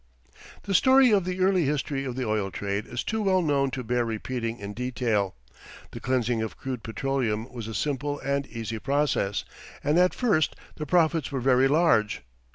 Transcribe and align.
The 0.63 0.73
story 0.73 1.11
of 1.11 1.25
the 1.25 1.41
early 1.41 1.65
history 1.65 2.05
of 2.05 2.15
the 2.15 2.25
oil 2.27 2.49
trade 2.49 2.87
is 2.87 3.03
too 3.03 3.21
well 3.21 3.43
known 3.43 3.69
to 3.69 3.83
bear 3.83 4.03
repeating 4.03 4.57
in 4.57 4.73
detail. 4.73 5.35
The 5.91 5.99
cleansing 5.99 6.41
of 6.41 6.57
crude 6.57 6.81
petroleum 6.81 7.47
was 7.53 7.67
a 7.67 7.75
simple 7.75 8.19
and 8.21 8.47
easy 8.47 8.79
process, 8.79 9.45
and 9.83 9.99
at 9.99 10.15
first 10.15 10.55
the 10.75 10.87
profits 10.87 11.31
were 11.31 11.39
very 11.39 11.67
large. 11.67 12.23